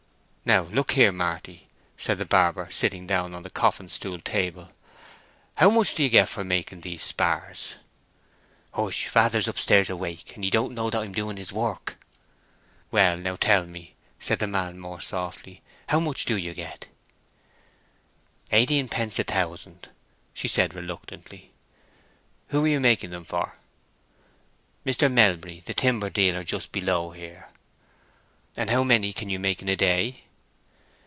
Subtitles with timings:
[0.43, 4.71] "Now, look here, Marty," said the barber, sitting down on the coffin stool table.
[5.55, 7.75] "How much do you get for making these spars?"
[8.73, 11.95] "Hush—father's up stairs awake, and he don't know that I am doing his work."
[12.89, 15.61] "Well, now tell me," said the man, more softly.
[15.87, 16.89] "How much do you get?"
[18.51, 19.87] "Eighteenpence a thousand,"
[20.33, 21.51] she said, reluctantly.
[22.47, 23.57] "Who are you making them for?"
[24.85, 25.09] "Mr.
[25.09, 27.47] Melbury, the timber dealer, just below here."
[28.57, 30.23] "And how many can you make in a day?"